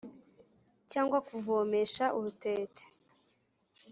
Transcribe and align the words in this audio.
cyangwa 0.91 1.17
kuvomesha 1.27 2.05
urutete 2.17 2.83